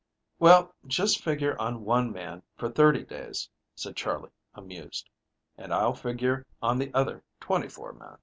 [0.39, 5.07] "Well, just figure on one man for thirty days," said Charley, amused,
[5.59, 8.17] "and I'll figure on the other twenty four men."